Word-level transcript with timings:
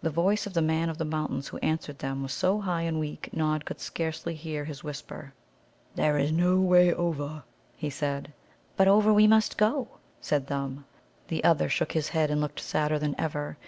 The 0.00 0.08
voice 0.08 0.46
of 0.46 0.54
the 0.54 0.62
Man 0.62 0.88
of 0.88 0.96
the 0.96 1.04
Mountains 1.04 1.48
who 1.48 1.58
answered 1.58 1.98
them 1.98 2.22
was 2.22 2.32
so 2.32 2.62
high 2.62 2.80
and 2.84 2.98
weak 2.98 3.28
Nod 3.30 3.66
could 3.66 3.78
scarcely 3.78 4.34
hear 4.34 4.64
his 4.64 4.82
whisper. 4.82 5.34
"There 5.94 6.16
is 6.16 6.32
no 6.32 6.58
way 6.62 6.94
over," 6.94 7.42
he 7.76 7.90
said. 7.90 8.32
"But 8.78 8.88
over 8.88 9.12
we 9.12 9.26
must 9.26 9.58
go," 9.58 9.88
said 10.18 10.46
Thumb. 10.46 10.86
The 11.28 11.44
other 11.44 11.68
shook 11.68 11.92
his 11.92 12.08
head, 12.08 12.30
and 12.30 12.40
looked 12.40 12.60
sadder 12.60 12.98
than 12.98 13.14
ever. 13.20 13.58